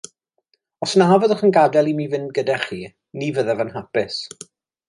[0.85, 2.81] Os na fyddwch yn gadael i mi fynd gyda chi,
[3.21, 4.21] ni fyddaf yn hapus.